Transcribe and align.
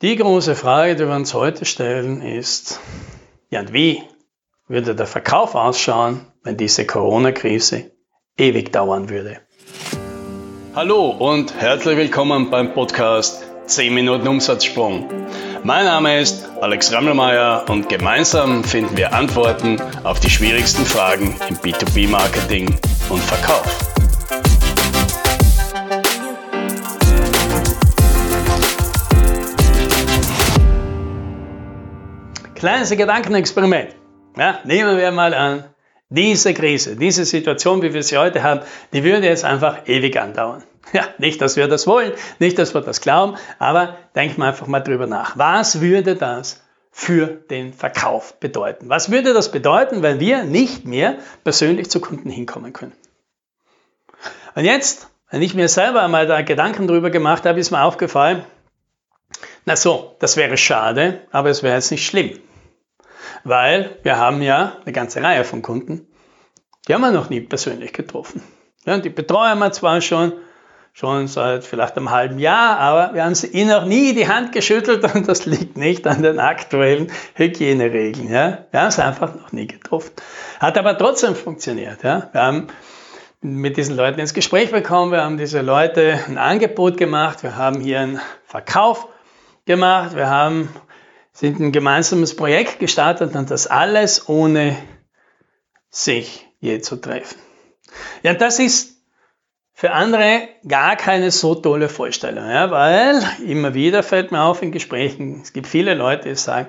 Die 0.00 0.14
große 0.14 0.54
Frage, 0.54 0.94
die 0.94 1.08
wir 1.08 1.16
uns 1.16 1.34
heute 1.34 1.64
stellen, 1.64 2.22
ist, 2.22 2.78
ja 3.50 3.58
und 3.58 3.72
wie 3.72 4.00
würde 4.68 4.94
der 4.94 5.08
Verkauf 5.08 5.56
ausschauen, 5.56 6.20
wenn 6.44 6.56
diese 6.56 6.86
Corona-Krise 6.86 7.90
ewig 8.36 8.72
dauern 8.72 9.08
würde? 9.08 9.40
Hallo 10.76 11.10
und 11.10 11.52
herzlich 11.60 11.96
willkommen 11.96 12.48
beim 12.48 12.74
Podcast 12.74 13.44
10 13.66 13.92
Minuten 13.92 14.28
Umsatzsprung. 14.28 15.08
Mein 15.64 15.86
Name 15.86 16.20
ist 16.20 16.48
Alex 16.60 16.92
Rammelmeier 16.92 17.64
und 17.68 17.88
gemeinsam 17.88 18.62
finden 18.62 18.96
wir 18.96 19.12
Antworten 19.12 19.82
auf 20.04 20.20
die 20.20 20.30
schwierigsten 20.30 20.84
Fragen 20.84 21.34
im 21.48 21.56
B2B-Marketing 21.56 22.72
und 23.10 23.20
Verkauf. 23.20 23.97
Kleines 32.58 32.90
Gedankenexperiment. 32.90 33.94
Ja, 34.36 34.58
nehmen 34.64 34.96
wir 34.98 35.12
mal 35.12 35.32
an, 35.32 35.64
diese 36.08 36.54
Krise, 36.54 36.96
diese 36.96 37.24
Situation, 37.24 37.82
wie 37.82 37.94
wir 37.94 38.02
sie 38.02 38.18
heute 38.18 38.42
haben, 38.42 38.62
die 38.92 39.04
würde 39.04 39.28
jetzt 39.28 39.44
einfach 39.44 39.86
ewig 39.86 40.18
andauern. 40.20 40.64
Ja, 40.94 41.06
nicht, 41.18 41.42
dass 41.42 41.56
wir 41.56 41.68
das 41.68 41.86
wollen, 41.86 42.14
nicht, 42.38 42.58
dass 42.58 42.72
wir 42.72 42.80
das 42.80 43.02
glauben, 43.02 43.36
aber 43.58 43.98
denken 44.14 44.38
wir 44.40 44.46
einfach 44.46 44.66
mal 44.68 44.80
drüber 44.80 45.06
nach. 45.06 45.36
Was 45.36 45.82
würde 45.82 46.16
das 46.16 46.62
für 46.90 47.26
den 47.26 47.74
Verkauf 47.74 48.40
bedeuten? 48.40 48.88
Was 48.88 49.10
würde 49.10 49.34
das 49.34 49.52
bedeuten, 49.52 50.02
wenn 50.02 50.18
wir 50.18 50.44
nicht 50.44 50.86
mehr 50.86 51.18
persönlich 51.44 51.90
zu 51.90 52.00
Kunden 52.00 52.30
hinkommen 52.30 52.72
können? 52.72 52.94
Und 54.54 54.64
jetzt, 54.64 55.08
wenn 55.30 55.42
ich 55.42 55.54
mir 55.54 55.68
selber 55.68 56.02
einmal 56.02 56.26
da 56.26 56.40
Gedanken 56.40 56.88
drüber 56.88 57.10
gemacht 57.10 57.44
habe, 57.44 57.60
ist 57.60 57.70
mir 57.70 57.82
aufgefallen, 57.82 58.42
na 59.66 59.76
so, 59.76 60.16
das 60.20 60.38
wäre 60.38 60.56
schade, 60.56 61.20
aber 61.30 61.50
es 61.50 61.62
wäre 61.62 61.74
jetzt 61.74 61.90
nicht 61.90 62.06
schlimm. 62.06 62.40
Weil 63.48 63.96
wir 64.02 64.18
haben 64.18 64.42
ja 64.42 64.76
eine 64.84 64.92
ganze 64.92 65.22
Reihe 65.22 65.42
von 65.42 65.62
Kunden, 65.62 66.06
die 66.86 66.94
haben 66.94 67.00
wir 67.00 67.12
noch 67.12 67.30
nie 67.30 67.40
persönlich 67.40 67.92
getroffen. 67.92 68.42
Ja, 68.84 68.98
die 68.98 69.08
betreuen 69.08 69.58
wir 69.58 69.72
zwar 69.72 70.00
schon, 70.02 70.32
schon 70.92 71.28
seit 71.28 71.64
vielleicht 71.64 71.96
einem 71.96 72.10
halben 72.10 72.38
Jahr, 72.38 72.78
aber 72.78 73.14
wir 73.14 73.24
haben 73.24 73.34
sie 73.34 73.46
ihnen 73.46 73.70
noch 73.70 73.86
nie 73.86 74.14
die 74.14 74.28
Hand 74.28 74.52
geschüttelt 74.52 75.14
und 75.14 75.28
das 75.28 75.46
liegt 75.46 75.78
nicht 75.78 76.06
an 76.06 76.22
den 76.22 76.38
aktuellen 76.38 77.10
Hygieneregeln. 77.34 78.30
Ja. 78.30 78.66
Wir 78.70 78.80
haben 78.82 78.90
sie 78.90 79.04
einfach 79.04 79.34
noch 79.34 79.52
nie 79.52 79.66
getroffen. 79.66 80.10
Hat 80.60 80.76
aber 80.76 80.96
trotzdem 80.98 81.34
funktioniert. 81.34 82.02
Ja. 82.02 82.28
Wir 82.32 82.42
haben 82.42 82.66
mit 83.40 83.76
diesen 83.76 83.96
Leuten 83.96 84.20
ins 84.20 84.34
Gespräch 84.34 84.70
bekommen, 84.70 85.12
wir 85.12 85.22
haben 85.22 85.38
diese 85.38 85.62
Leute 85.62 86.18
ein 86.28 86.36
Angebot 86.36 86.96
gemacht, 86.96 87.42
wir 87.42 87.56
haben 87.56 87.80
hier 87.80 88.00
einen 88.00 88.20
Verkauf 88.44 89.08
gemacht, 89.64 90.16
wir 90.16 90.28
haben 90.28 90.68
sind 91.38 91.60
ein 91.60 91.70
gemeinsames 91.70 92.34
Projekt 92.34 92.80
gestartet 92.80 93.36
und 93.36 93.48
das 93.48 93.68
alles 93.68 94.28
ohne 94.28 94.76
sich 95.88 96.48
je 96.58 96.80
zu 96.80 96.96
treffen. 96.96 97.38
Ja, 98.24 98.34
das 98.34 98.58
ist 98.58 98.96
für 99.72 99.92
andere 99.92 100.48
gar 100.66 100.96
keine 100.96 101.30
so 101.30 101.54
tolle 101.54 101.88
Vorstellung, 101.88 102.50
ja, 102.50 102.72
weil 102.72 103.22
immer 103.46 103.72
wieder 103.74 104.02
fällt 104.02 104.32
mir 104.32 104.42
auf 104.42 104.62
in 104.62 104.72
Gesprächen, 104.72 105.40
es 105.40 105.52
gibt 105.52 105.68
viele 105.68 105.94
Leute, 105.94 106.28
die 106.28 106.34
sagen, 106.34 106.66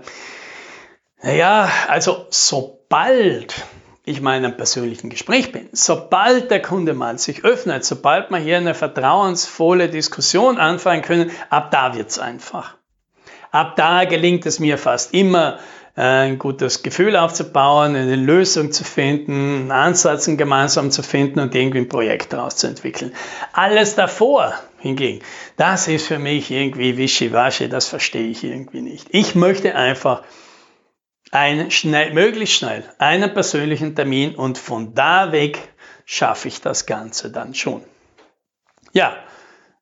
naja, 1.23 1.67
also 1.87 2.27
sobald 2.29 3.55
ich 4.05 4.21
mal 4.21 4.37
in 4.37 4.45
einem 4.45 4.55
persönlichen 4.55 5.09
Gespräch 5.09 5.51
bin, 5.51 5.67
sobald 5.71 6.51
der 6.51 6.61
Kunde 6.61 6.93
mal 6.93 7.17
sich 7.17 7.43
öffnet, 7.43 7.85
sobald 7.85 8.29
wir 8.29 8.37
hier 8.37 8.57
eine 8.57 8.75
vertrauensvolle 8.75 9.89
Diskussion 9.89 10.59
anfangen 10.59 11.01
können, 11.01 11.31
ab 11.49 11.71
da 11.71 11.95
wird's 11.95 12.19
einfach. 12.19 12.78
Ab 13.51 13.75
da 13.75 14.05
gelingt 14.05 14.45
es 14.45 14.59
mir 14.59 14.77
fast 14.77 15.13
immer, 15.13 15.59
äh, 15.99 16.01
ein 16.01 16.39
gutes 16.39 16.81
Gefühl 16.83 17.17
aufzubauen, 17.17 17.95
eine 17.95 18.15
Lösung 18.15 18.71
zu 18.71 18.83
finden, 18.83 19.71
Ansatz 19.71 20.27
gemeinsam 20.27 20.91
zu 20.91 21.03
finden 21.03 21.39
und 21.39 21.53
irgendwie 21.53 21.79
ein 21.79 21.89
Projekt 21.89 22.31
daraus 22.31 22.55
zu 22.55 22.67
entwickeln. 22.67 23.13
Alles 23.53 23.95
davor 23.95 24.53
hingegen, 24.77 25.21
das 25.57 25.87
ist 25.87 26.07
für 26.07 26.19
mich 26.19 26.51
irgendwie 26.51 26.95
wischiwaschi, 26.97 27.67
das 27.67 27.87
verstehe 27.87 28.27
ich 28.27 28.43
irgendwie 28.43 28.81
nicht. 28.81 29.07
Ich 29.09 29.35
möchte 29.35 29.75
einfach 29.75 30.23
einen 31.31 31.69
schnell, 31.69 32.13
möglichst 32.13 32.55
schnell 32.55 32.83
einen 32.97 33.33
persönlichen 33.33 33.95
Termin 33.95 34.35
und 34.35 34.57
von 34.57 34.95
da 34.95 35.31
weg 35.31 35.59
schaffe 36.05 36.47
ich 36.47 36.61
das 36.61 36.85
Ganze 36.85 37.29
dann 37.29 37.53
schon. 37.53 37.83
Ja, 38.93 39.17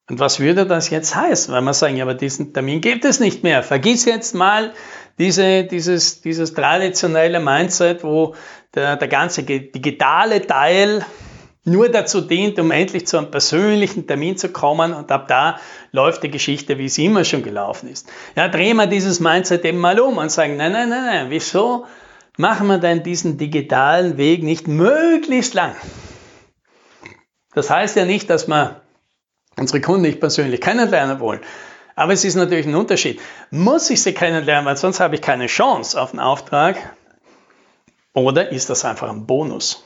und 0.09 0.19
was 0.19 0.39
würde 0.39 0.65
das 0.65 0.89
jetzt 0.89 1.15
heißen, 1.15 1.53
wenn 1.53 1.65
wir 1.65 1.73
sagen, 1.73 1.97
ja, 1.97 2.05
aber 2.05 2.13
diesen 2.13 2.53
Termin 2.53 2.79
gibt 2.79 3.03
es 3.03 3.19
nicht 3.19 3.43
mehr. 3.43 3.61
Vergiss 3.61 4.05
jetzt 4.05 4.33
mal 4.33 4.73
diese, 5.19 5.65
dieses, 5.65 6.21
dieses 6.21 6.53
traditionelle 6.53 7.41
Mindset, 7.41 8.03
wo 8.03 8.33
der, 8.73 8.95
der 8.95 9.07
ganze 9.09 9.43
digitale 9.43 10.45
Teil 10.47 11.05
nur 11.65 11.89
dazu 11.89 12.21
dient, 12.21 12.57
um 12.59 12.71
endlich 12.71 13.05
zu 13.05 13.17
einem 13.17 13.29
persönlichen 13.29 14.07
Termin 14.07 14.37
zu 14.37 14.49
kommen 14.49 14.93
und 14.93 15.11
ab 15.11 15.27
da 15.27 15.59
läuft 15.91 16.23
die 16.23 16.31
Geschichte, 16.31 16.77
wie 16.77 16.87
sie 16.87 17.05
immer 17.05 17.25
schon 17.25 17.43
gelaufen 17.43 17.89
ist. 17.89 18.09
Ja, 18.37 18.47
drehen 18.47 18.77
wir 18.77 18.87
dieses 18.87 19.19
Mindset 19.19 19.65
eben 19.65 19.79
mal 19.79 19.99
um 19.99 20.17
und 20.17 20.31
sagen, 20.31 20.55
nein, 20.55 20.71
nein, 20.71 20.87
nein, 20.87 21.03
nein, 21.03 21.25
wieso 21.29 21.85
machen 22.37 22.67
wir 22.67 22.77
denn 22.77 23.03
diesen 23.03 23.37
digitalen 23.37 24.15
Weg 24.15 24.43
nicht 24.43 24.69
möglichst 24.69 25.53
lang? 25.53 25.75
Das 27.53 27.69
heißt 27.69 27.97
ja 27.97 28.05
nicht, 28.05 28.29
dass 28.29 28.47
man 28.47 28.77
unsere 29.59 29.81
Kunden 29.81 30.03
nicht 30.03 30.19
persönlich 30.19 30.61
kennenlernen 30.61 31.19
wollen. 31.19 31.41
Aber 31.95 32.13
es 32.13 32.23
ist 32.23 32.35
natürlich 32.35 32.67
ein 32.67 32.75
Unterschied. 32.75 33.19
Muss 33.49 33.89
ich 33.89 34.03
sie 34.03 34.13
kennenlernen, 34.13 34.65
weil 34.65 34.77
sonst 34.77 34.99
habe 34.99 35.15
ich 35.15 35.21
keine 35.21 35.47
Chance 35.47 35.99
auf 35.99 36.11
einen 36.11 36.19
Auftrag? 36.19 36.77
Oder 38.13 38.51
ist 38.51 38.69
das 38.69 38.85
einfach 38.85 39.09
ein 39.09 39.25
Bonus? 39.25 39.83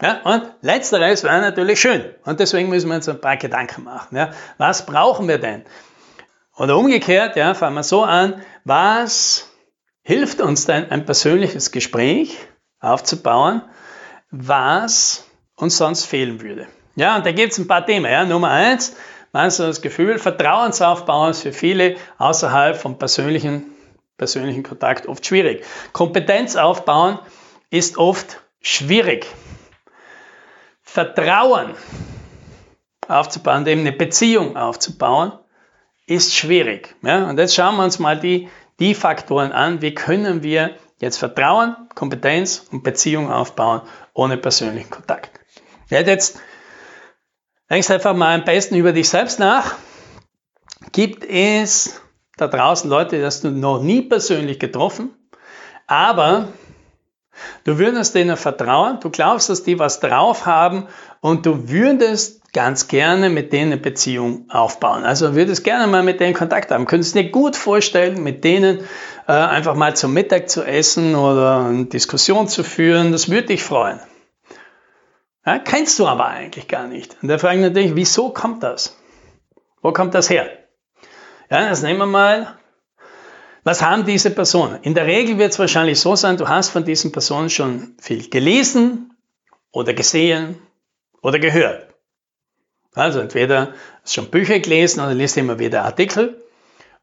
Ja, 0.00 0.20
und 0.22 0.52
letzteres 0.60 1.24
wäre 1.24 1.40
natürlich 1.40 1.80
schön. 1.80 2.04
Und 2.24 2.40
deswegen 2.40 2.68
müssen 2.68 2.88
wir 2.88 2.96
uns 2.96 3.08
ein 3.08 3.20
paar 3.20 3.36
Gedanken 3.36 3.84
machen. 3.84 4.16
Ja. 4.16 4.30
Was 4.58 4.86
brauchen 4.86 5.28
wir 5.28 5.38
denn? 5.38 5.64
Oder 6.56 6.76
umgekehrt, 6.76 7.36
ja, 7.36 7.54
fangen 7.54 7.74
wir 7.74 7.82
so 7.82 8.04
an, 8.04 8.42
was 8.64 9.50
hilft 10.02 10.40
uns 10.40 10.66
denn, 10.66 10.90
ein 10.90 11.04
persönliches 11.04 11.72
Gespräch 11.72 12.36
aufzubauen, 12.78 13.62
was 14.30 15.24
uns 15.56 15.76
sonst 15.76 16.04
fehlen 16.04 16.40
würde? 16.40 16.68
Ja, 16.96 17.16
und 17.16 17.26
da 17.26 17.32
gibt 17.32 17.52
es 17.52 17.58
ein 17.58 17.66
paar 17.66 17.84
Themen. 17.84 18.10
Ja. 18.10 18.24
Nummer 18.24 18.50
eins, 18.50 18.96
meinst 19.32 19.58
du 19.58 19.64
das 19.64 19.82
Gefühl, 19.82 20.18
Vertrauensaufbau 20.18 21.28
ist 21.28 21.42
für 21.42 21.52
viele 21.52 21.96
außerhalb 22.18 22.76
vom 22.76 22.98
persönlichen, 22.98 23.64
persönlichen 24.16 24.62
Kontakt 24.62 25.06
oft 25.06 25.26
schwierig. 25.26 25.64
Kompetenz 25.92 26.56
aufbauen 26.56 27.18
ist 27.70 27.98
oft 27.98 28.40
schwierig. 28.60 29.26
Vertrauen 30.82 31.74
aufzubauen, 33.08 33.66
eben 33.66 33.80
eine 33.80 33.92
Beziehung 33.92 34.56
aufzubauen, 34.56 35.32
ist 36.06 36.34
schwierig. 36.34 36.94
Ja. 37.02 37.28
Und 37.28 37.38
jetzt 37.38 37.54
schauen 37.54 37.76
wir 37.76 37.84
uns 37.84 37.98
mal 37.98 38.18
die, 38.18 38.48
die 38.78 38.94
Faktoren 38.94 39.52
an, 39.52 39.82
wie 39.82 39.94
können 39.94 40.42
wir 40.42 40.76
jetzt 41.00 41.18
Vertrauen, 41.18 41.76
Kompetenz 41.94 42.66
und 42.70 42.82
Beziehung 42.82 43.30
aufbauen 43.32 43.82
ohne 44.14 44.36
persönlichen 44.36 44.90
Kontakt. 44.90 45.30
Hätte 45.88 46.10
jetzt 46.10 46.40
Denkst 47.70 47.90
einfach 47.90 48.14
mal 48.14 48.34
am 48.34 48.44
besten 48.44 48.74
über 48.74 48.92
dich 48.92 49.08
selbst 49.08 49.38
nach. 49.38 49.74
Gibt 50.92 51.24
es 51.24 52.00
da 52.36 52.46
draußen 52.48 52.90
Leute, 52.90 53.18
die 53.18 53.24
hast 53.24 53.44
du 53.44 53.50
noch 53.50 53.82
nie 53.82 54.02
persönlich 54.02 54.58
getroffen, 54.58 55.10
aber 55.86 56.48
du 57.64 57.78
würdest 57.78 58.14
denen 58.14 58.36
vertrauen, 58.36 58.98
du 59.00 59.10
glaubst, 59.10 59.48
dass 59.48 59.62
die 59.62 59.78
was 59.78 60.00
drauf 60.00 60.46
haben 60.46 60.88
und 61.20 61.46
du 61.46 61.68
würdest 61.68 62.52
ganz 62.52 62.86
gerne 62.86 63.30
mit 63.30 63.52
denen 63.52 63.72
eine 63.72 63.80
Beziehung 63.80 64.48
aufbauen. 64.50 65.04
Also 65.04 65.34
würdest 65.34 65.64
gerne 65.64 65.86
mal 65.86 66.02
mit 66.02 66.20
denen 66.20 66.34
Kontakt 66.34 66.70
haben. 66.70 66.86
Könntest 66.86 67.14
dir 67.14 67.30
gut 67.30 67.56
vorstellen, 67.56 68.22
mit 68.22 68.44
denen 68.44 68.80
äh, 69.26 69.32
einfach 69.32 69.74
mal 69.74 69.96
zum 69.96 70.12
Mittag 70.12 70.48
zu 70.48 70.62
essen 70.62 71.16
oder 71.16 71.66
eine 71.66 71.86
Diskussion 71.86 72.46
zu 72.46 72.62
führen. 72.62 73.10
Das 73.10 73.28
würde 73.28 73.48
dich 73.48 73.64
freuen. 73.64 74.00
Ja, 75.46 75.58
kennst 75.58 75.98
du 75.98 76.06
aber 76.06 76.26
eigentlich 76.26 76.68
gar 76.68 76.86
nicht. 76.86 77.16
Und 77.20 77.28
da 77.28 77.38
fragen 77.38 77.60
natürlich, 77.60 77.94
wieso 77.94 78.30
kommt 78.30 78.62
das? 78.62 78.96
Wo 79.82 79.92
kommt 79.92 80.14
das 80.14 80.30
her? 80.30 80.48
Ja, 81.50 81.68
das 81.68 81.82
nehmen 81.82 81.98
wir 81.98 82.06
mal. 82.06 82.58
Was 83.62 83.82
haben 83.82 84.04
diese 84.04 84.30
Personen? 84.30 84.82
In 84.82 84.94
der 84.94 85.06
Regel 85.06 85.38
wird 85.38 85.52
es 85.52 85.58
wahrscheinlich 85.58 86.00
so 86.00 86.16
sein, 86.16 86.36
du 86.36 86.48
hast 86.48 86.70
von 86.70 86.84
diesen 86.84 87.12
Personen 87.12 87.50
schon 87.50 87.94
viel 88.00 88.28
gelesen 88.28 89.14
oder 89.70 89.92
gesehen 89.92 90.58
oder 91.22 91.38
gehört. 91.38 91.94
Also 92.94 93.20
entweder 93.20 93.74
hast 94.02 94.14
schon 94.14 94.30
Bücher 94.30 94.60
gelesen 94.60 95.00
oder 95.00 95.14
liest 95.14 95.36
immer 95.36 95.58
wieder 95.58 95.84
Artikel 95.84 96.42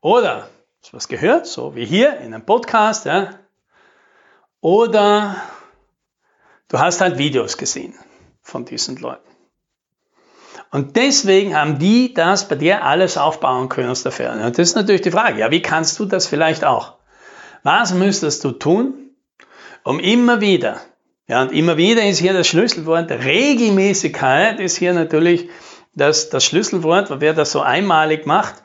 oder 0.02 0.50
hast 0.82 0.94
was 0.94 1.08
gehört, 1.08 1.46
so 1.46 1.76
wie 1.76 1.86
hier 1.86 2.18
in 2.18 2.34
einem 2.34 2.46
Podcast, 2.46 3.06
ja. 3.06 3.40
Oder 4.62 5.36
du 6.70 6.80
hast 6.80 7.02
halt 7.02 7.18
Videos 7.18 7.58
gesehen 7.58 7.96
von 8.52 8.66
diesen 8.66 8.98
Leuten. 8.98 9.32
Und 10.70 10.96
deswegen 10.96 11.56
haben 11.56 11.80
die 11.80 12.14
das 12.14 12.48
bei 12.48 12.56
dir 12.56 12.84
alles 12.84 13.18
aufbauen 13.18 13.70
können 13.70 13.90
aus 13.90 14.04
der 14.04 14.12
Ferne. 14.12 14.46
Und 14.46 14.58
das 14.58 14.70
ist 14.70 14.76
natürlich 14.76 15.02
die 15.02 15.12
Frage, 15.12 15.40
ja, 15.40 15.52
wie 15.52 15.62
kannst 15.62 16.00
du 16.00 16.06
das 16.06 16.28
vielleicht 16.28 16.64
auch? 16.64 16.94
Was 17.64 17.94
müsstest 17.94 18.44
du 18.44 18.52
tun, 18.52 18.94
um 19.84 20.00
immer 20.00 20.42
wieder, 20.42 20.80
ja, 21.28 21.42
und 21.42 21.52
immer 21.52 21.78
wieder 21.78 22.04
ist 22.06 22.20
hier 22.20 22.34
das 22.34 22.48
Schlüsselwort, 22.48 23.12
Regelmäßigkeit 23.12 24.60
ist 24.60 24.78
hier 24.78 24.94
natürlich 24.94 25.50
das, 25.96 26.30
das 26.30 26.44
Schlüsselwort, 26.46 27.10
wer 27.20 27.34
das 27.34 27.52
so 27.52 27.62
einmalig 27.62 28.26
macht, 28.26 28.56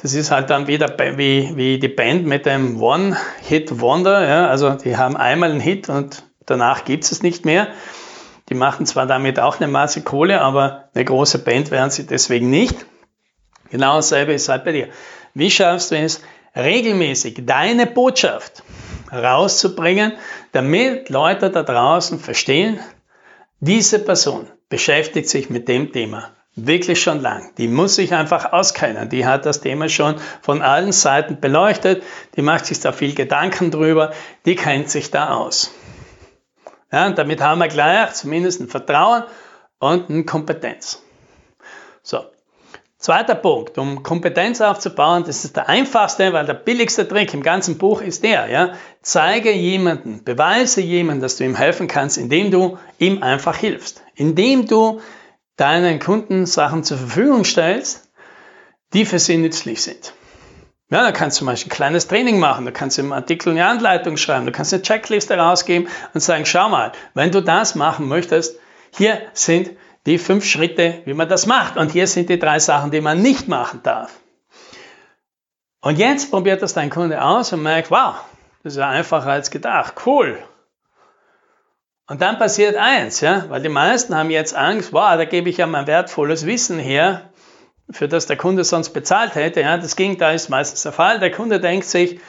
das 0.00 0.14
ist 0.14 0.30
halt 0.30 0.50
dann 0.50 0.66
wieder 0.68 0.96
wie, 1.18 1.56
wie 1.56 1.78
die 1.78 1.88
Band 1.88 2.26
mit 2.26 2.46
dem 2.46 2.80
One-Hit-Wonder, 2.80 4.28
ja, 4.28 4.48
also 4.48 4.70
die 4.70 4.96
haben 4.96 5.16
einmal 5.16 5.50
einen 5.50 5.60
Hit 5.60 5.88
und 5.88 6.24
danach 6.46 6.84
gibt 6.84 7.04
es 7.04 7.22
nicht 7.22 7.44
mehr. 7.44 7.68
Die 8.48 8.54
machen 8.54 8.86
zwar 8.86 9.06
damit 9.06 9.38
auch 9.38 9.60
eine 9.60 9.68
Masse 9.68 10.02
Kohle, 10.02 10.40
aber 10.40 10.88
eine 10.94 11.04
große 11.04 11.38
Band 11.38 11.70
werden 11.70 11.90
sie 11.90 12.06
deswegen 12.06 12.50
nicht. 12.50 12.86
Genau 13.70 13.96
dasselbe 13.96 14.32
ist 14.32 14.48
halt 14.48 14.64
bei 14.64 14.72
dir. 14.72 14.88
Wie 15.34 15.50
schaffst 15.50 15.90
du 15.90 15.96
es, 15.96 16.22
regelmäßig 16.56 17.42
deine 17.44 17.86
Botschaft 17.86 18.62
rauszubringen, 19.12 20.12
damit 20.52 21.10
Leute 21.10 21.50
da 21.50 21.62
draußen 21.62 22.18
verstehen, 22.18 22.80
diese 23.60 23.98
Person 23.98 24.46
beschäftigt 24.68 25.28
sich 25.28 25.50
mit 25.50 25.68
dem 25.68 25.92
Thema 25.92 26.30
wirklich 26.66 27.00
schon 27.00 27.20
lang. 27.20 27.52
Die 27.56 27.68
muss 27.68 27.94
sich 27.94 28.14
einfach 28.14 28.52
auskennen. 28.52 29.08
Die 29.08 29.26
hat 29.26 29.46
das 29.46 29.60
Thema 29.60 29.88
schon 29.88 30.16
von 30.42 30.62
allen 30.62 30.92
Seiten 30.92 31.40
beleuchtet. 31.40 32.02
Die 32.36 32.42
macht 32.42 32.66
sich 32.66 32.80
da 32.80 32.92
viel 32.92 33.14
Gedanken 33.14 33.70
drüber. 33.70 34.12
Die 34.44 34.56
kennt 34.56 34.90
sich 34.90 35.10
da 35.10 35.34
aus. 35.34 35.70
Ja, 36.90 37.06
und 37.06 37.18
damit 37.18 37.40
haben 37.40 37.58
wir 37.58 37.68
gleich 37.68 38.14
zumindest 38.14 38.60
ein 38.60 38.68
Vertrauen 38.68 39.24
und 39.78 40.10
eine 40.10 40.24
Kompetenz. 40.24 41.02
So. 42.02 42.24
Zweiter 42.96 43.36
Punkt, 43.36 43.78
um 43.78 44.02
Kompetenz 44.02 44.60
aufzubauen, 44.60 45.22
das 45.24 45.44
ist 45.44 45.54
der 45.54 45.68
einfachste, 45.68 46.32
weil 46.32 46.46
der 46.46 46.54
billigste 46.54 47.06
Trick 47.06 47.32
im 47.32 47.44
ganzen 47.44 47.78
Buch 47.78 48.00
ist 48.02 48.24
der, 48.24 48.48
ja. 48.48 48.72
Zeige 49.02 49.52
jemanden, 49.52 50.24
beweise 50.24 50.80
jemanden, 50.80 51.22
dass 51.22 51.36
du 51.36 51.44
ihm 51.44 51.54
helfen 51.54 51.86
kannst, 51.86 52.18
indem 52.18 52.50
du 52.50 52.76
ihm 52.98 53.22
einfach 53.22 53.56
hilfst. 53.56 54.02
Indem 54.16 54.66
du 54.66 55.00
deinen 55.56 56.00
Kunden 56.00 56.44
Sachen 56.44 56.82
zur 56.82 56.98
Verfügung 56.98 57.44
stellst, 57.44 58.10
die 58.94 59.04
für 59.04 59.20
sie 59.20 59.36
nützlich 59.36 59.80
sind. 59.80 60.12
Ja, 60.90 61.02
da 61.02 61.12
kannst 61.12 61.36
du 61.36 61.40
zum 61.40 61.48
Beispiel 61.48 61.70
ein 61.70 61.76
kleines 61.76 62.08
Training 62.08 62.38
machen, 62.38 62.64
du 62.64 62.72
kannst 62.72 62.98
im 62.98 63.12
Artikel 63.12 63.50
eine 63.50 63.66
Anleitung 63.66 64.16
schreiben, 64.16 64.46
du 64.46 64.52
kannst 64.52 64.72
eine 64.72 64.82
Checkliste 64.82 65.36
rausgeben 65.36 65.86
und 66.14 66.20
sagen, 66.20 66.46
schau 66.46 66.70
mal, 66.70 66.92
wenn 67.12 67.30
du 67.30 67.42
das 67.42 67.74
machen 67.74 68.08
möchtest, 68.08 68.58
hier 68.96 69.20
sind 69.34 69.70
die 70.06 70.16
fünf 70.16 70.46
Schritte, 70.46 71.02
wie 71.04 71.12
man 71.12 71.28
das 71.28 71.44
macht 71.44 71.76
und 71.76 71.92
hier 71.92 72.06
sind 72.06 72.30
die 72.30 72.38
drei 72.38 72.58
Sachen, 72.58 72.90
die 72.90 73.02
man 73.02 73.20
nicht 73.20 73.48
machen 73.48 73.80
darf. 73.82 74.10
Und 75.82 75.98
jetzt 75.98 76.30
probiert 76.30 76.62
das 76.62 76.72
dein 76.72 76.88
Kunde 76.88 77.22
aus 77.22 77.52
und 77.52 77.62
merkt, 77.62 77.90
wow, 77.90 78.14
das 78.62 78.72
ist 78.72 78.78
ja 78.78 78.88
einfacher 78.88 79.30
als 79.30 79.50
gedacht, 79.50 79.94
cool. 80.06 80.42
Und 82.06 82.22
dann 82.22 82.38
passiert 82.38 82.76
eins, 82.76 83.20
ja, 83.20 83.44
weil 83.50 83.60
die 83.60 83.68
meisten 83.68 84.16
haben 84.16 84.30
jetzt 84.30 84.54
Angst, 84.54 84.94
wow, 84.94 85.18
da 85.18 85.26
gebe 85.26 85.50
ich 85.50 85.58
ja 85.58 85.66
mein 85.66 85.86
wertvolles 85.86 86.46
Wissen 86.46 86.78
her, 86.78 87.27
für 87.90 88.08
das 88.08 88.26
der 88.26 88.36
Kunde 88.36 88.64
sonst 88.64 88.90
bezahlt 88.90 89.34
hätte. 89.34 89.60
Ja, 89.60 89.76
das 89.78 89.96
Gegenteil 89.96 90.34
ist 90.34 90.48
meistens 90.48 90.82
der 90.82 90.92
Fall. 90.92 91.20
Der 91.20 91.30
Kunde 91.30 91.60
denkt 91.60 91.86
sich, 91.86 92.20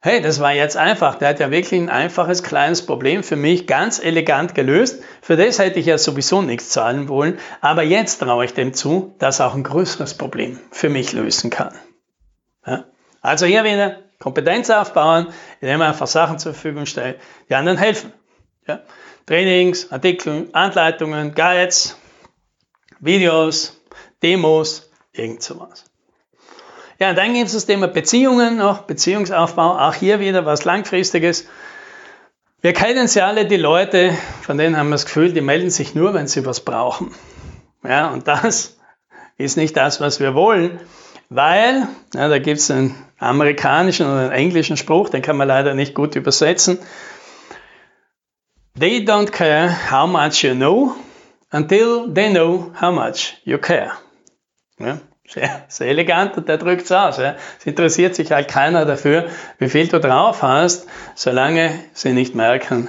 hey, 0.00 0.20
das 0.20 0.40
war 0.40 0.52
jetzt 0.52 0.76
einfach. 0.76 1.16
Der 1.16 1.28
hat 1.28 1.40
ja 1.40 1.50
wirklich 1.50 1.80
ein 1.80 1.90
einfaches 1.90 2.42
kleines 2.42 2.84
Problem 2.84 3.22
für 3.22 3.36
mich 3.36 3.66
ganz 3.66 3.98
elegant 3.98 4.54
gelöst. 4.54 5.02
Für 5.20 5.36
das 5.36 5.58
hätte 5.58 5.78
ich 5.78 5.86
ja 5.86 5.98
sowieso 5.98 6.42
nichts 6.42 6.70
zahlen 6.70 7.08
wollen. 7.08 7.38
Aber 7.60 7.82
jetzt 7.82 8.18
traue 8.18 8.44
ich 8.44 8.54
dem 8.54 8.74
zu, 8.74 9.14
dass 9.18 9.40
er 9.40 9.48
auch 9.48 9.54
ein 9.54 9.64
größeres 9.64 10.14
Problem 10.14 10.58
für 10.70 10.88
mich 10.88 11.12
lösen 11.12 11.50
kann. 11.50 11.74
Ja? 12.66 12.84
Also 13.20 13.46
hier 13.46 13.64
wieder 13.64 13.98
Kompetenz 14.18 14.70
aufbauen, 14.70 15.28
indem 15.60 15.78
man 15.80 15.88
einfach 15.88 16.06
Sachen 16.06 16.38
zur 16.38 16.52
Verfügung 16.52 16.86
stellt, 16.86 17.20
die 17.48 17.54
anderen 17.54 17.78
helfen. 17.78 18.12
Ja? 18.66 18.80
Trainings, 19.26 19.90
Artikel, 19.90 20.48
Anleitungen, 20.52 21.34
Guides, 21.34 21.96
Videos, 23.00 23.80
Demos, 24.22 24.85
Irgend 25.16 25.42
sowas. 25.42 25.84
Ja, 26.98 27.12
dann 27.12 27.34
gibt 27.34 27.46
es 27.46 27.52
das 27.52 27.66
Thema 27.66 27.88
Beziehungen 27.88 28.56
noch, 28.56 28.82
Beziehungsaufbau, 28.82 29.78
auch 29.78 29.94
hier 29.94 30.18
wieder 30.20 30.46
was 30.46 30.64
Langfristiges. 30.64 31.46
Wir 32.62 32.72
kennen 32.72 33.06
sie 33.06 33.20
alle, 33.20 33.46
die 33.46 33.58
Leute, 33.58 34.16
von 34.42 34.56
denen 34.56 34.76
haben 34.76 34.88
wir 34.88 34.94
das 34.94 35.04
Gefühl, 35.04 35.32
die 35.32 35.42
melden 35.42 35.70
sich 35.70 35.94
nur, 35.94 36.14
wenn 36.14 36.26
sie 36.26 36.46
was 36.46 36.60
brauchen. 36.60 37.14
Ja, 37.84 38.08
und 38.08 38.26
das 38.26 38.78
ist 39.36 39.56
nicht 39.56 39.76
das, 39.76 40.00
was 40.00 40.20
wir 40.20 40.34
wollen, 40.34 40.80
weil, 41.28 41.86
ja, 42.14 42.28
da 42.28 42.38
gibt 42.38 42.60
es 42.60 42.70
einen 42.70 42.94
amerikanischen 43.18 44.06
oder 44.06 44.20
einen 44.20 44.32
englischen 44.32 44.76
Spruch, 44.76 45.10
den 45.10 45.22
kann 45.22 45.36
man 45.36 45.48
leider 45.48 45.74
nicht 45.74 45.94
gut 45.94 46.16
übersetzen. 46.16 46.78
They 48.78 49.04
don't 49.04 49.30
care 49.30 49.74
how 49.90 50.08
much 50.08 50.42
you 50.42 50.54
know 50.54 50.94
until 51.50 52.12
they 52.12 52.30
know 52.30 52.72
how 52.80 52.92
much 52.92 53.36
you 53.44 53.58
care. 53.58 53.92
Ja, 54.78 55.00
sehr, 55.28 55.64
sehr 55.68 55.88
elegant 55.88 56.36
und 56.36 56.48
der 56.48 56.58
drückt 56.58 56.84
es 56.84 56.92
aus. 56.92 57.18
Ja. 57.18 57.36
Es 57.58 57.66
interessiert 57.66 58.14
sich 58.14 58.32
halt 58.32 58.48
keiner 58.48 58.84
dafür, 58.84 59.26
wie 59.58 59.68
viel 59.68 59.88
du 59.88 60.00
drauf 60.00 60.42
hast, 60.42 60.86
solange 61.14 61.78
sie 61.92 62.12
nicht 62.12 62.34
merken, 62.34 62.88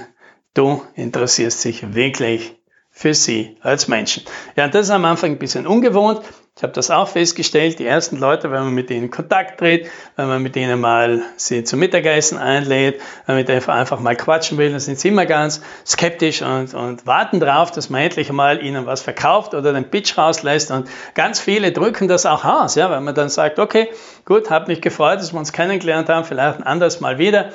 du 0.54 0.82
interessierst 0.94 1.64
dich 1.64 1.94
wirklich 1.94 2.56
für 2.90 3.14
sie 3.14 3.56
als 3.60 3.86
Menschen. 3.86 4.24
Ja, 4.56 4.68
das 4.68 4.86
ist 4.86 4.90
am 4.90 5.04
Anfang 5.04 5.32
ein 5.32 5.38
bisschen 5.38 5.66
ungewohnt. 5.66 6.20
Ich 6.58 6.64
habe 6.64 6.72
das 6.72 6.90
auch 6.90 7.06
festgestellt. 7.06 7.78
Die 7.78 7.86
ersten 7.86 8.16
Leute, 8.16 8.50
wenn 8.50 8.64
man 8.64 8.74
mit 8.74 8.90
in 8.90 9.12
Kontakt 9.12 9.60
tritt, 9.60 9.88
wenn 10.16 10.26
man 10.26 10.42
mit 10.42 10.56
ihnen 10.56 10.80
mal 10.80 11.22
sie 11.36 11.62
zum 11.62 11.78
Mittagessen 11.78 12.36
einlädt, 12.36 13.00
wenn 13.26 13.36
man 13.36 13.44
mit 13.44 13.48
ihnen 13.48 13.70
einfach 13.70 14.00
mal 14.00 14.16
quatschen 14.16 14.58
will, 14.58 14.72
dann 14.72 14.80
sind 14.80 14.98
sie 14.98 15.06
immer 15.06 15.24
ganz 15.24 15.60
skeptisch 15.86 16.42
und, 16.42 16.74
und 16.74 17.06
warten 17.06 17.38
darauf, 17.38 17.70
dass 17.70 17.90
man 17.90 18.00
endlich 18.00 18.32
mal 18.32 18.60
ihnen 18.60 18.86
was 18.86 19.02
verkauft 19.02 19.54
oder 19.54 19.72
den 19.72 19.88
Pitch 19.88 20.18
rauslässt. 20.18 20.72
Und 20.72 20.88
ganz 21.14 21.38
viele 21.38 21.70
drücken 21.70 22.08
das 22.08 22.26
auch 22.26 22.44
aus, 22.44 22.74
ja, 22.74 22.90
weil 22.90 23.02
man 23.02 23.14
dann 23.14 23.28
sagt, 23.28 23.60
okay, 23.60 23.90
gut, 24.24 24.50
hat 24.50 24.66
mich 24.66 24.80
gefreut, 24.80 25.20
dass 25.20 25.32
wir 25.32 25.38
uns 25.38 25.52
kennengelernt 25.52 26.08
haben, 26.08 26.24
vielleicht 26.24 26.58
ein 26.58 26.64
anderes 26.64 26.98
Mal 26.98 27.18
wieder. 27.18 27.52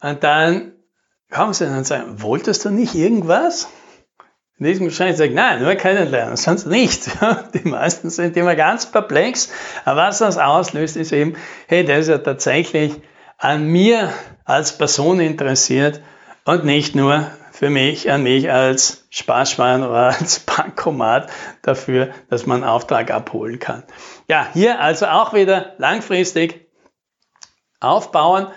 Und 0.00 0.24
dann 0.24 0.72
kommen 1.30 1.52
sie 1.52 1.66
dann 1.66 1.76
und 1.76 1.86
sagen, 1.86 2.22
wolltest 2.22 2.64
du 2.64 2.70
nicht 2.70 2.94
irgendwas? 2.94 3.68
In 4.60 4.66
diesem 4.66 4.88
Gespräch 4.88 5.18
ich, 5.18 5.32
nein, 5.32 5.62
nur 5.62 5.74
kennenlernen, 5.74 6.36
sonst 6.36 6.66
nicht. 6.66 7.10
Die 7.54 7.66
meisten 7.66 8.10
sind 8.10 8.36
immer 8.36 8.54
ganz 8.56 8.84
perplex. 8.84 9.50
Aber 9.86 10.02
was 10.02 10.18
das 10.18 10.36
auslöst, 10.36 10.98
ist 10.98 11.12
eben, 11.12 11.34
hey, 11.66 11.82
der 11.82 12.00
ist 12.00 12.08
ja 12.08 12.18
tatsächlich 12.18 12.92
an 13.38 13.64
mir 13.64 14.12
als 14.44 14.76
Person 14.76 15.18
interessiert 15.18 16.02
und 16.44 16.66
nicht 16.66 16.94
nur 16.94 17.26
für 17.52 17.70
mich, 17.70 18.10
an 18.10 18.22
mich 18.22 18.50
als 18.50 19.06
Sparschwein 19.08 19.82
oder 19.82 20.14
als 20.20 20.40
Bankomat 20.40 21.30
dafür, 21.62 22.10
dass 22.28 22.44
man 22.44 22.62
einen 22.62 22.70
Auftrag 22.70 23.10
abholen 23.10 23.60
kann. 23.60 23.82
Ja, 24.28 24.46
hier 24.52 24.78
also 24.78 25.06
auch 25.06 25.32
wieder 25.32 25.72
langfristig 25.78 26.66
aufbauen, 27.80 28.48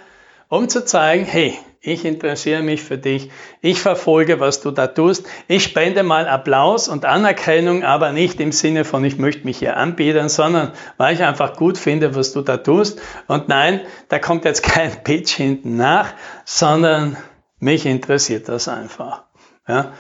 um 0.50 0.67
zu 0.67 0.83
zeigen, 0.83 1.24
hey, 1.24 1.57
ich 1.85 2.05
interessiere 2.05 2.63
mich 2.63 2.81
für 2.81 2.97
dich. 2.97 3.29
Ich 3.59 3.81
verfolge, 3.81 4.39
was 4.39 4.61
du 4.61 4.71
da 4.71 4.87
tust. 4.87 5.27
Ich 5.49 5.65
spende 5.65 6.03
mal 6.03 6.29
Applaus 6.29 6.87
und 6.87 7.03
Anerkennung, 7.03 7.83
aber 7.83 8.13
nicht 8.13 8.39
im 8.39 8.53
Sinne 8.53 8.85
von, 8.85 9.03
ich 9.03 9.17
möchte 9.17 9.43
mich 9.43 9.57
hier 9.57 9.75
anbieten, 9.75 10.29
sondern 10.29 10.71
weil 10.95 11.13
ich 11.13 11.21
einfach 11.21 11.57
gut 11.57 11.77
finde, 11.77 12.15
was 12.15 12.31
du 12.31 12.41
da 12.41 12.55
tust. 12.55 13.01
Und 13.27 13.49
nein, 13.49 13.81
da 14.07 14.17
kommt 14.17 14.45
jetzt 14.45 14.63
kein 14.63 14.91
Pitch 15.03 15.33
hinten 15.33 15.75
nach, 15.75 16.13
sondern 16.45 17.17
mich 17.59 17.85
interessiert 17.85 18.47
das 18.47 18.69
einfach. 18.69 19.25
Ja. 19.67 19.91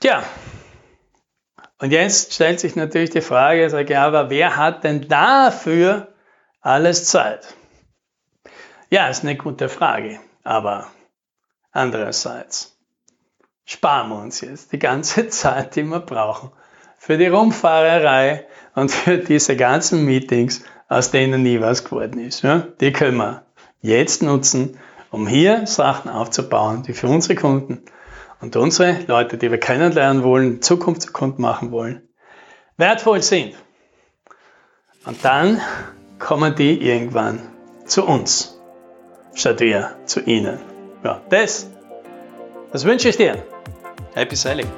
Tja. 0.00 0.24
Und 1.78 1.92
jetzt 1.92 2.34
stellt 2.34 2.58
sich 2.58 2.74
natürlich 2.74 3.10
die 3.10 3.20
Frage, 3.20 3.70
sage 3.70 3.92
ich, 3.92 3.98
aber 3.98 4.30
wer 4.30 4.56
hat 4.56 4.82
denn 4.82 5.06
dafür 5.06 6.08
alles 6.60 7.04
Zeit? 7.04 7.54
Ja, 8.90 9.08
ist 9.08 9.22
eine 9.22 9.36
gute 9.36 9.68
Frage, 9.68 10.18
aber 10.44 10.86
andererseits 11.72 12.78
sparen 13.66 14.08
wir 14.08 14.16
uns 14.16 14.40
jetzt 14.40 14.72
die 14.72 14.78
ganze 14.78 15.28
Zeit, 15.28 15.76
die 15.76 15.82
wir 15.82 16.00
brauchen 16.00 16.52
für 16.96 17.18
die 17.18 17.26
Rumfahrerei 17.26 18.46
und 18.74 18.90
für 18.90 19.18
diese 19.18 19.56
ganzen 19.56 20.06
Meetings, 20.06 20.64
aus 20.88 21.10
denen 21.10 21.42
nie 21.42 21.60
was 21.60 21.84
geworden 21.84 22.18
ist. 22.18 22.42
Ja? 22.42 22.66
Die 22.80 22.90
können 22.90 23.18
wir 23.18 23.44
jetzt 23.82 24.22
nutzen, 24.22 24.78
um 25.10 25.26
hier 25.26 25.66
Sachen 25.66 26.10
aufzubauen, 26.10 26.82
die 26.82 26.94
für 26.94 27.08
unsere 27.08 27.34
Kunden 27.34 27.82
und 28.40 28.56
unsere 28.56 29.00
Leute, 29.06 29.36
die 29.36 29.50
wir 29.50 29.60
kennenlernen 29.60 30.22
wollen, 30.22 30.62
Zukunftskunden 30.62 31.42
machen 31.42 31.72
wollen, 31.72 32.08
wertvoll 32.78 33.20
sind. 33.20 33.54
Und 35.04 35.22
dann 35.26 35.60
kommen 36.18 36.54
die 36.54 36.80
irgendwann 36.80 37.40
zu 37.84 38.06
uns 38.06 38.57
statt 39.38 39.60
wir 39.60 39.90
zu 40.04 40.20
ihnen. 40.20 40.58
Ja, 41.04 41.20
das, 41.30 41.70
das 42.72 42.84
wünsche 42.84 43.08
ich 43.08 43.16
dir. 43.16 43.42
Happy 44.14 44.34
Sailing! 44.34 44.68